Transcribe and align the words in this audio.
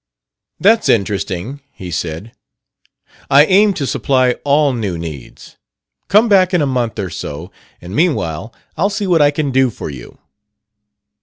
"'That's 0.59 0.89
interesting,' 0.89 1.61
he 1.71 1.91
said. 1.91 2.31
'I 3.29 3.45
aim 3.45 3.71
to 3.75 3.85
supply 3.85 4.31
all 4.43 4.73
new 4.73 4.97
needs. 4.97 5.57
Come 6.07 6.27
back 6.27 6.55
in 6.55 6.61
a 6.63 6.65
month 6.65 6.97
or 6.97 7.11
so, 7.11 7.51
and 7.79 7.95
meanwhile 7.95 8.51
I'll 8.75 8.89
see 8.89 9.05
what 9.05 9.21
I 9.21 9.29
can 9.29 9.51
do 9.51 9.69
for 9.69 9.91
you.' 9.91 10.17